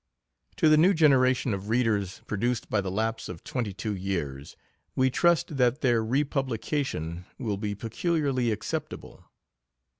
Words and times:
To 0.55 0.67
the 0.67 0.77
new 0.77 0.95
generation 0.95 1.53
of 1.53 1.69
readers 1.69 2.21
produced 2.25 2.71
by 2.71 2.81
the 2.81 2.89
a2 2.89 2.93
IV 2.93 2.95
lapse 2.95 3.29
of 3.29 3.43
twenty 3.43 3.71
two 3.71 3.93
years, 3.93 4.55
we 4.95 5.11
trust 5.11 5.57
that 5.57 5.81
their 5.81 6.03
republication 6.03 7.25
will 7.37 7.57
be 7.57 7.75
peculiarly 7.75 8.49
acceptable. 8.49 9.25